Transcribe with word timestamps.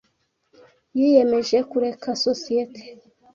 Yiyemeje 0.97 1.57
kureka 1.69 2.09
sosiyete. 2.25 2.81